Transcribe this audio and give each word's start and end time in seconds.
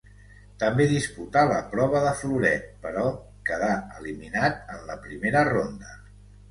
També 0.61 0.87
disputà 0.93 1.43
la 1.51 1.59
prova 1.75 2.01
de 2.07 2.15
floret, 2.23 2.67
però 2.87 3.07
quedà 3.51 3.71
eliminat 4.01 4.69
en 4.79 4.85
la 4.93 5.01
primera 5.09 5.51
ronda. 5.55 5.99